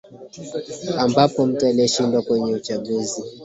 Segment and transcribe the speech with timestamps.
[0.97, 3.21] ambapo mtu aliyeshindwa kwenye uchaguzi